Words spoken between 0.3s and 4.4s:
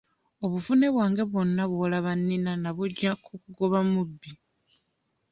Obuvune bwange bwonna bw'olaba nnina nabuggya ku kugoba mubbi.